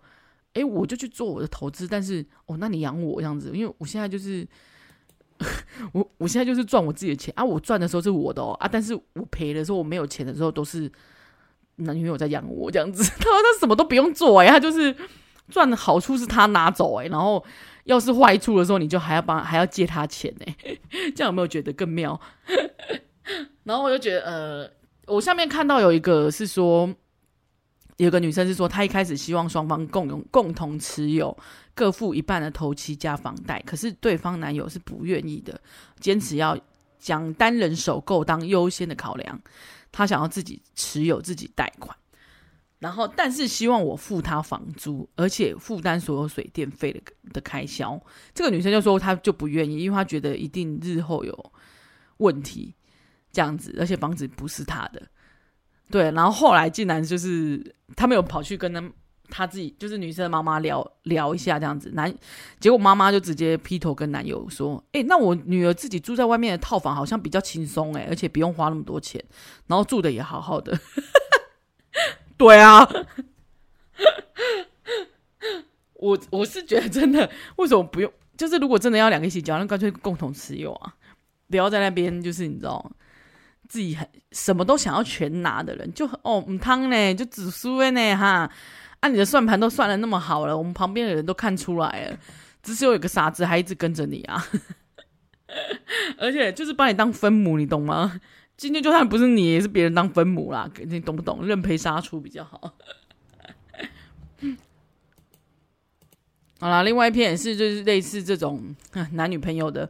[0.56, 4.46] 哎，我就去做我的投资，但是哦，那你养我这样子，因为我现在就是。
[5.92, 7.44] 我我现在就是赚我自己的钱啊！
[7.44, 10.90] 我赚的时候是我的哦啊，但是我赔的时候，我没有钱的时候都是
[11.74, 13.02] 男女友在养我这样子。
[13.20, 14.96] 他说他什么都不用做哎，他就是
[15.50, 17.44] 赚的好处是他拿走哎，然后
[17.84, 20.56] 要是坏处的时候，你就还要帮还要借他钱哎，
[21.14, 22.18] 这样有没有觉得更妙？
[23.64, 24.70] 然后我就觉得呃，
[25.14, 26.94] 我下面看到有一个是说。
[27.96, 31.36] 有个女生是说，她一开始希望双方共用、共同持有、
[31.74, 35.58] 各付一半的头期加房贷，可是对方男友是不愿意的，
[35.98, 36.58] 坚持要
[36.98, 39.40] 将单人首购当优先的考量，
[39.90, 41.96] 他想要自己持有、自己贷款，
[42.78, 47.00] 然后但是希望我付他房租，而且负担所有水电费的
[47.32, 47.98] 的开销。
[48.34, 51.52] 这个女生就说她就不愿意，因为她觉得一定日后有
[52.18, 52.74] 问题
[53.32, 55.00] 这样子，而且房子不是她的。
[55.90, 58.82] 对，然后后来竟然就是他们有跑去跟他
[59.28, 62.12] 他自己，就是女生的妈妈聊聊一下这样子，男
[62.60, 69.22] 结果妈妈就直接劈头跟男友说：“哎，那我女儿自己住在外面的套房好像比较轻松哎，而且不用花那么多钱，
[69.66, 70.78] 然后住的也好好的。
[72.38, 72.86] ”对啊，
[75.94, 78.12] 我我是觉得真的，为什么不用？
[78.36, 80.94] 就是如果真的要两个一起交，那干脆共同持有啊，
[81.48, 82.92] 不要在那边就是你知道，
[83.68, 88.50] 自己很什么都想要全拿的人，就哦唔汤呢，就只输呢哈。
[89.00, 92.18] 按、啊、你的算盘都算得那么好了，我们旁边的人都看出来了，
[92.62, 94.42] 只是有一个傻子还一直跟着你啊，
[96.18, 98.20] 而且就是把你当分母，你懂吗？
[98.56, 101.46] 今天就算不是你，也是别人当分母啦，你懂不懂？
[101.46, 102.72] 认赔杀出比较好。
[106.58, 108.74] 好啦，另外一篇也是就是类似这种
[109.12, 109.88] 男女朋友的，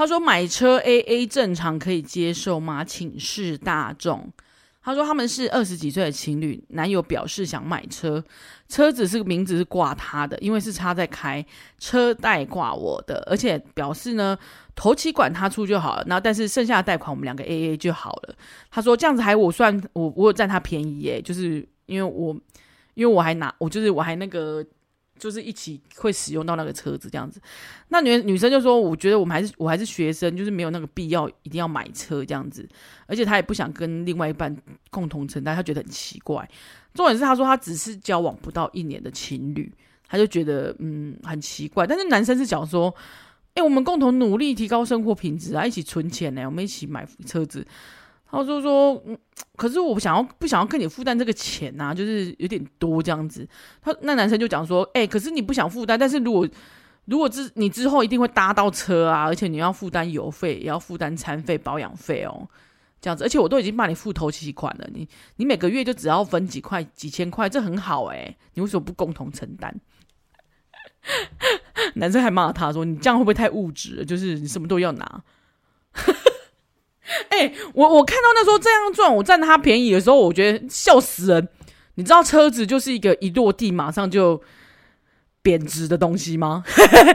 [0.00, 2.82] 他说买车 AA 正常可以接受吗？
[2.82, 4.32] 请示大众。
[4.80, 8.24] 他说他们是二十几岁的情侣，男友表示想买车，
[8.66, 11.44] 车子是名字是挂他的，因为是他在开，
[11.78, 14.34] 车贷挂我的，而且表示呢
[14.74, 18.34] 头期管他出就好了，那但是剩下的贷款我们两个 AA 就好了。
[18.70, 22.34] 他说这样子还我算我我有占他便宜耶，就是因为我
[22.94, 24.64] 因为我还拿我就是我还那个。
[25.20, 27.38] 就是一起会使用到那个车子这样子，
[27.88, 32.66] 那女女生就说：“我觉得我们还是我还是学生，就是没有那个必要一定要买车这样子，
[33.06, 34.56] 而且她也不想跟另外一半
[34.90, 36.48] 共同承担，她觉得很奇怪。
[36.94, 39.70] 重点是她说她只是交往不到一年的情侣，
[40.08, 41.86] 她就觉得嗯很奇怪。
[41.86, 42.92] 但是男生是讲说：
[43.54, 47.66] 哎，我们共同努力提高生活品质啊，一起存钱呢，我们一起买车子。”
[48.30, 49.02] 他就说，
[49.56, 51.94] 可是我不想要不想要跟你负担这个钱呐、啊？
[51.94, 53.46] 就是有点多这样子。
[53.82, 56.48] 他那男生就讲说，哎、可是你不想负担，但是如果
[57.06, 62.48] 如果之你之后一定会搭到车啊，而且你要负担油费，也要负担餐费、保养费哦，
[63.00, 63.24] 这样子。
[63.24, 69.74] 而且我都已经帮你付头期款了，你你每个月就只要分几块、几千块，这很好哎、你为什么不共同承担？
[71.96, 74.04] 男生还骂他说，你这样会不会太物质了？
[74.04, 75.24] 就是你什么都要拿。
[77.30, 81.48] 哎、我我看到那时候这样赚，我占他便宜的时候，我觉得笑死人。
[81.94, 84.40] 你知道车子就是一个一落地马上就
[85.42, 86.64] 贬值的东西吗？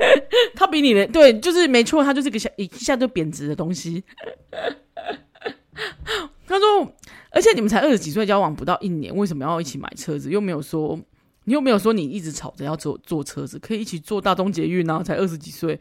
[0.53, 4.03] 他比你的对，就是没错，他就是个一下就贬值的东西。
[6.47, 6.95] 他说，
[7.31, 10.29] 而且你们才二十几岁，交往不到一年，为什么要一起买车子？
[10.29, 10.99] 又没有说，
[11.45, 15.01] 你又没有说你一直吵着要坐坐车子，可以一起坐大众捷运啊？
[15.01, 15.79] 才二十几岁。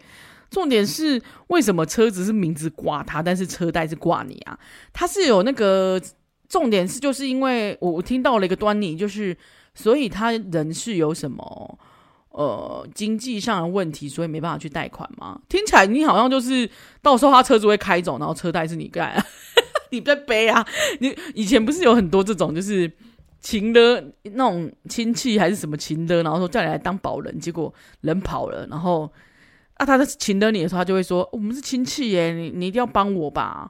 [0.50, 4.58] 重点是为什么车子是名字挂他，但是车贷是挂你啊？
[4.92, 6.00] 他是有那个
[6.48, 9.36] 重点是，就是因为我我听到了一个端倪，就是
[9.74, 11.78] 所以他人是有什么
[12.30, 15.40] 呃经济上的问题，所以没办法去贷款吗？
[15.48, 16.68] 听起来你好像就是
[17.02, 19.20] 到时候他车子会开走，然后车贷是你盖，
[19.90, 20.64] 你在背啊？
[21.00, 22.88] 你以前不是有很多这种就是
[23.40, 29.10] 情的那种亲戚还是什么情的，然后说叫你来当保人，结果人跑了，然后。
[29.74, 33.68] 啊，他在请得你的时候，他就会说：“我们是亲戚耶，你你一定要帮我吧，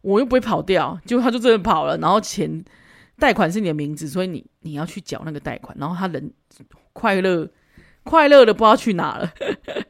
[0.00, 2.64] 我又不会跑掉。”结果他就真的跑了，然后钱
[3.18, 6.32] 贷款是你的名字，所以你你要去缴那个贷款，然后他人
[6.92, 7.48] 快乐
[8.04, 9.32] 快乐的不知道去哪了，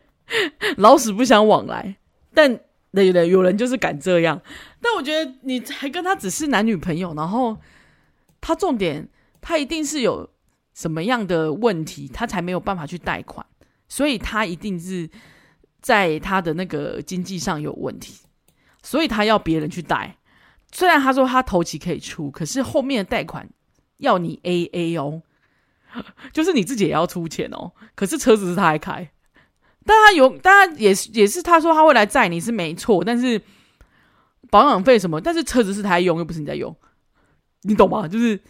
[0.79, 1.97] 老死不相往来。
[2.33, 2.59] 但
[2.93, 4.41] 对对，有人就是敢这样。
[4.81, 7.59] 但我觉得你还跟他只是男女朋友，然后
[8.41, 9.07] 他重点
[9.43, 10.31] 他一定是有
[10.73, 13.45] 什么样的问题，他才没有办法去贷款，
[13.87, 15.11] 所以他一定是。
[15.83, 18.15] 在他的那个经济上有问题，
[18.83, 20.17] 所以他要别人去贷。
[20.71, 23.47] 虽然他说他头期可以出，可是后面的贷款
[23.99, 25.23] 要你 AA 哦，
[26.33, 27.73] 就是你自己也要出钱哦。
[27.95, 29.11] 可是车子是他来开，
[29.85, 33.43] 但他有，当然也是也是他说他会来载你是没错，但是
[34.49, 36.75] 保养费什么，但是车子是他用，又不是你在用，
[37.63, 38.07] 你懂吗？
[38.09, 38.41] 就是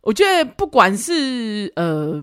[0.00, 2.22] 我觉得不管是呃。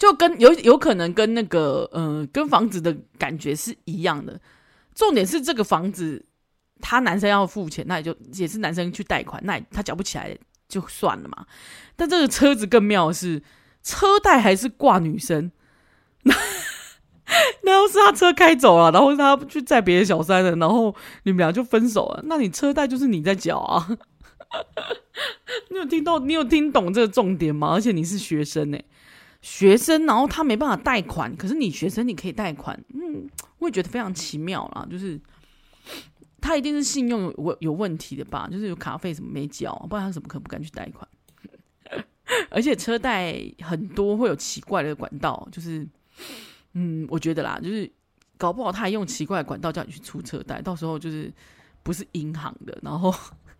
[0.00, 4.40] 就跟有有可能跟那个、呃，跟房子的感觉是一样的。
[4.94, 6.24] 重点是这个房子，
[6.80, 10.34] 他男生要付钱，那也就也是男生去贷款，那他缴不起来
[10.66, 11.44] 就算了嘛。
[11.96, 13.42] 但这个车子更妙的是，
[13.82, 15.52] 车贷还是挂女生。
[16.22, 16.34] 那
[17.62, 23.86] 那要是他车开走了，然后他去载别的小三了，然后你们俩就分手了，那你车贷就是你在缴啊？
[25.68, 26.18] 你有听到？
[26.20, 27.74] 你有听懂这个重点吗？
[27.74, 28.78] 而且你是学生呢、
[29.42, 33.28] 学生，然后他没办法贷款，可是你学生你可以贷款，嗯，
[33.58, 34.86] 我也觉得非常奇妙啦。
[34.90, 35.18] 就是
[36.40, 38.48] 他一定是信用有有问题的吧？
[38.50, 41.08] 就是有卡费什么没缴，不然他怎么可能不敢去贷款？
[42.50, 45.86] 而且车贷很多会有奇怪的管道，就是
[46.74, 47.90] 嗯，我觉得啦，就是
[48.36, 51.32] 搞不好他还用奇怪管道叫你去出车贷，到时候就是
[51.82, 53.12] 不是银行的，然后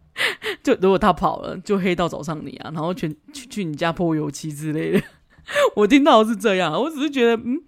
[0.62, 5.02] 就如果他跑了，就黑道找上你啊，然后全去去你家泼油漆之类的。
[5.76, 7.62] 我听到是这样，我只是觉得，嗯，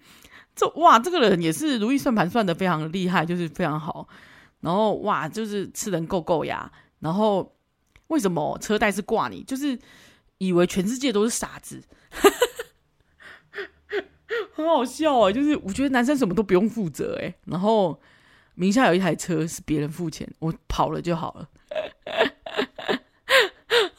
[0.55, 4.07] 这哇，这个人也是如意算盘算得非常厉害，就是非常好。
[4.61, 6.71] 然后哇，就是吃人够够呀。
[6.99, 7.55] 然后
[8.07, 9.43] 为什么车贷是挂你？
[9.43, 9.77] 就是
[10.37, 11.81] 以为全世界都是傻子。
[14.55, 15.31] 很好笑啊！
[15.31, 17.99] 就是我觉得男生什么都不用负责哎，然后
[18.55, 21.49] 名下有一台车是别人付钱，我跑了就好了，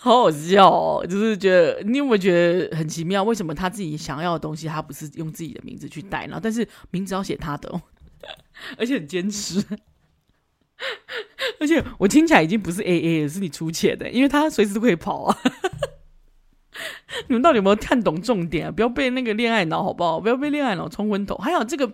[0.05, 1.07] 好好笑哦！
[1.09, 2.31] 就是觉得你有没有觉
[2.69, 3.25] 得很奇妙？
[3.25, 7.81] 为什么他自己想要的东西，他不是用自己的名字去带，然后但是名字要写他的哦，
[8.77, 9.65] 而且很坚持，
[11.59, 15.39] 而且我听起来已经不是 AA，是你出钱的，因为他随时都可以跑啊。
[17.29, 18.71] 你们到底有没有看懂重点啊？
[18.71, 20.21] 不要被那个恋爱脑好不好？
[20.21, 21.35] 不要被恋爱脑冲昏头。
[21.37, 21.91] 还有这个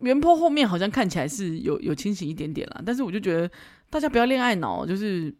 [0.00, 3.50] 原坡后面好像看起来是有有清醒一点点啦，但是我就觉得
[3.88, 5.34] 大家不要恋爱脑，就是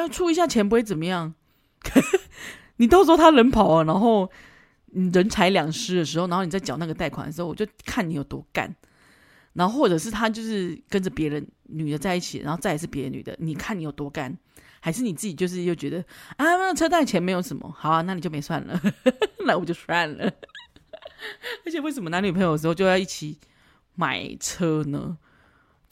[0.00, 1.34] 要出一下钱不会怎么样。
[2.76, 4.30] 你到时候他人跑啊，然后
[4.86, 8.74] 你人财两失的时候，然后你再缴那个贷款的时候，我就看你有多干。
[9.52, 14.36] 然后或者是他就是跟着别人女的在一起，然后再也是别的女的，你看你有多干。
[14.84, 15.98] 还是你自己就是又觉得
[16.36, 18.80] 啊，那车贷钱没有什么，好啊，那你就没算了，
[19.46, 20.24] 那我就算了。
[21.64, 23.38] 而且为什么男女朋友的时候就要一起
[23.94, 25.16] 买车呢？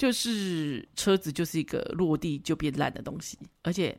[0.01, 3.95] 就是车子就是一个落地就变烂的东西，而且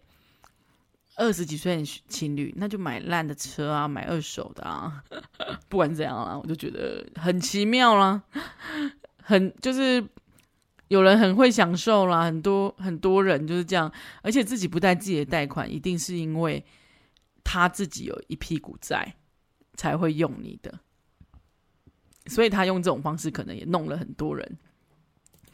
[1.17, 5.03] 二十几岁情侣那就买烂的车啊，买二手的啊，
[5.69, 8.23] 不管怎样啦，我就觉得很奇妙啦，
[9.21, 10.03] 很就是。
[10.87, 13.89] 有人很会享受啦，很多很多人就是这样，
[14.21, 16.61] 而且自己不带自己的贷款，一定是因为
[17.45, 19.15] 他自己有一屁股债
[19.75, 20.77] 才会用你的，
[22.25, 24.57] 所以他用这种方式可能也弄了很多人，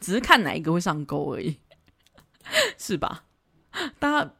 [0.00, 1.56] 只是看哪一个会上钩而已，
[2.76, 3.24] 是吧？
[3.98, 4.34] 大家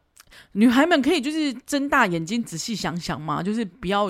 [0.53, 4.09] 女孩们可以就是睁大眼睛仔细想想嘛，就是不要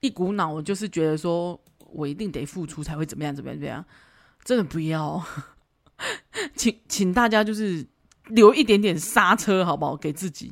[0.00, 1.60] 一股脑就是觉得说
[1.92, 3.84] 我一定得付出才会怎么样怎么样怎么样，
[4.44, 5.22] 真的不要。
[6.56, 7.86] 请请大家就是
[8.28, 9.94] 留一点点刹车，好不好？
[9.96, 10.50] 给自己，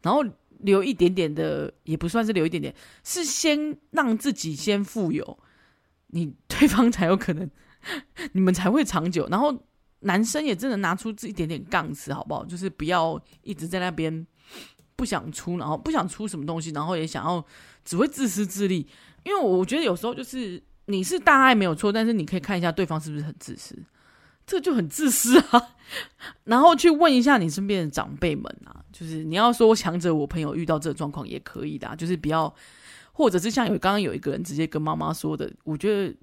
[0.00, 0.24] 然后
[0.60, 2.74] 留一点点的，也不算是留一点点，
[3.04, 5.38] 是先让自己先富有，
[6.06, 7.50] 你对方才有可能，
[8.32, 9.28] 你们才会长久。
[9.30, 9.54] 然后
[10.00, 12.44] 男生也真的拿出这一点点杠子，好不好？
[12.44, 14.26] 就是不要一直在那边
[14.94, 17.44] 不想出，然后不想出什么东西，然后也想要
[17.84, 18.86] 只会自私自利。
[19.24, 23.76] 因为我觉得有时候就是你是大爱没有错，但是你可以看一下对方是不是很自私。
[24.46, 25.74] 这就很自私啊！
[26.44, 32.54] 然后去问一下你身边的长辈们啊，就是你要说强者，我朋友遇到这个状况也可以的，就是不要，
[33.10, 36.14] 或者是像有刚刚有一个人直接跟妈妈说的，我觉得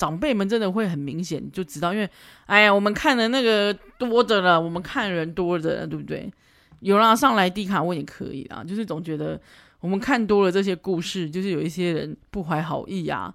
[0.00, 2.08] 长辈们真的会很明显就知道，因为
[2.46, 6.32] 哎呀，我们看的那个多的了，我们看人多的了，对不对？
[6.80, 9.38] 有人上来低卡问也可以啊，就是总觉得
[9.80, 13.34] 我们看多了这些故事，就是有一些人不怀好意啊，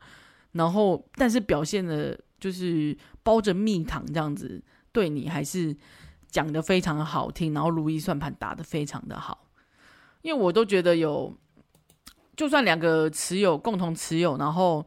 [0.54, 2.20] 然后但是表现的。
[2.38, 4.62] 就是包着蜜糖这样子
[4.92, 5.76] 对你，还是
[6.30, 9.48] 讲得非常好听，然后如意算盘打得非常的好。
[10.22, 11.34] 因为我都觉得有，
[12.36, 14.86] 就算两个持有共同持有，然后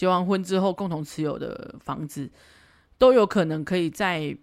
[0.00, 2.30] 结完婚之后共同持有的房子，
[2.96, 4.34] 都有可能可以在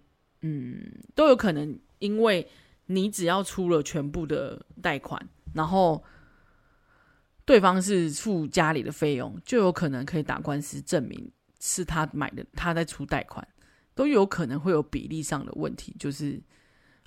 [0.42, 0.80] 嗯，
[1.16, 2.46] 都有可能，因为
[2.86, 5.20] 你只要出了全部的贷款，
[5.54, 6.00] 然后
[7.44, 11.28] 对方是付家里的费用，就有可能可以打官司证明。
[11.58, 13.44] 是他买的，他在出贷款，
[13.96, 15.92] 都有可能会有比例上的问题。
[15.98, 16.40] 就是，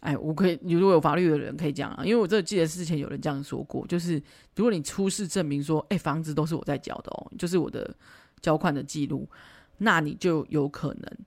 [0.02, 4.22] 哎，我可以，如果有法律的人可以讲啊，因为我这记得之前有人这样说过，就是
[4.58, 7.96] 如果你出示证明说，哎，房子都是我在缴的哦，就是我的
[8.42, 9.30] 交款的记录，
[9.78, 11.18] 那你就有可能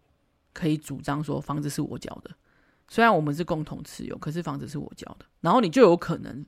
[0.52, 2.30] 可以主张说房子是我交的，
[2.88, 6.44] 虽然我们是共同持有，可是房子是我交的，然后你就有可能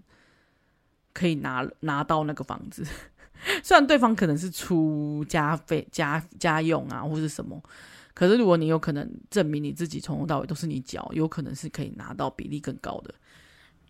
[1.13, 2.85] 可以拿拿到那个房子。
[3.63, 7.63] 虽然对方可能是出家费、家家用啊，或是什么，
[8.15, 13.15] 可是如果你有可能证明你自己从头到尾都是你缴，有可能是可以拿到比例更高的。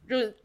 [0.09, 0.37] 就是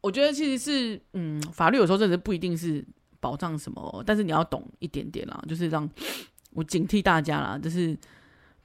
[0.00, 2.84] 我觉得其实是，嗯，法律有时候真的不一定是
[3.20, 5.88] 保障什么，但是你要懂一点点啦，就是让
[6.52, 7.96] 我警惕大家啦，就是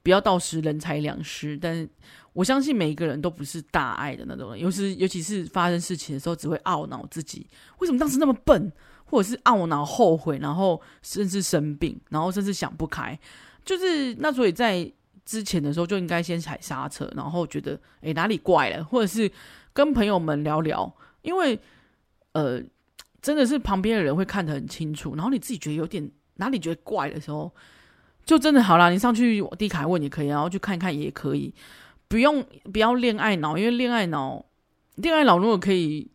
[0.02, 1.56] 不要到时人财两失。
[1.56, 1.88] 但是
[2.32, 7.46] 我相信每一个人都不是大爱的那种人，尤其尤其是发生事情的时候，只会懊恼自己
[7.78, 8.72] 为什么当时那么笨。
[9.06, 13.16] 或者是懊恼、后悔，然后甚至生病，然后甚至想不开，
[13.62, 14.90] 就是那所以在
[15.26, 19.30] 之前的时候就应该先踩刹车，然后觉得诶哪里怪了，或者是
[19.74, 21.56] 跟朋友们聊聊，因为
[22.32, 22.60] 呃
[23.24, 26.06] 真的是旁边的人会看得很清楚，然后你自己觉得有点
[26.36, 27.50] 哪里觉得怪的时候，
[28.26, 31.54] 就真的好啦，你上去迪卡问也可以，然后去看看也可以，
[32.06, 34.44] 不用不要恋爱脑，因为恋爱脑
[34.96, 36.06] 恋爱脑如果可以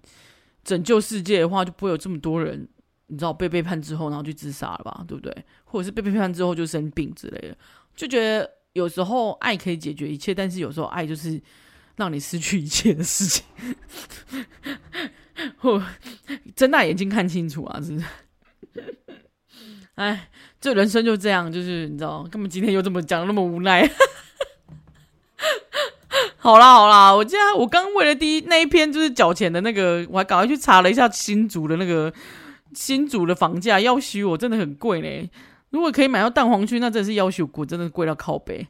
[0.63, 2.69] 拯救世界的话，就不会有这么多人。
[3.11, 5.03] 你知道被背叛之后，然后去自杀了吧？
[5.07, 5.35] 对不对？
[5.65, 7.57] 或者是被背叛之后就生病之类的，
[7.95, 11.41] 就觉得有时候爱可以解决一切，但是有时候爱就是
[11.97, 13.43] 让你失去一切的事情。
[15.57, 15.81] 或
[16.55, 17.79] 睁大眼睛看清楚啊！
[17.81, 18.05] 是不是？
[19.95, 20.29] 哎，
[20.61, 23.89] 这人生就这样，就是你知道，根本今天又这么讲，那么无奈。
[26.37, 32.11] 好啦好啦，我今天我刚为了第一那一篇就是缴钱的那个，我还赶快去查了一下新竹的那个
[32.73, 35.29] 新竹的房价，要许我真的很贵嘞。
[35.69, 38.65] 如果可以买到蛋黄区，那真的是要许我真的贵到靠北。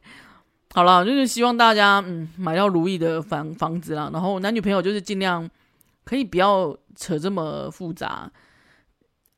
[0.74, 5.50] 好啦，就是希望大家嗯买到如意的房房子啦，然后男女朋友就是尽量
[6.04, 8.32] 可以不要扯这么复杂，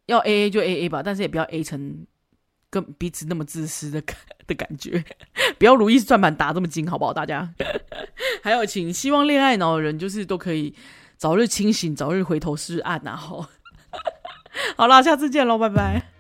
[0.06, 2.06] 要 A A 就 A A 吧，但是也不要 A 成
[2.70, 4.16] 跟彼此那么自私的感
[4.48, 5.04] 的感觉，
[5.60, 7.14] 不要如意算盘打这么精，好不好？
[7.14, 7.54] 大家。
[8.44, 10.74] 还有，请希望恋爱脑的人就是都可以
[11.18, 13.46] 早日清醒，早日回头是岸然后，
[14.78, 16.11] 好啦，下次见喽，拜拜。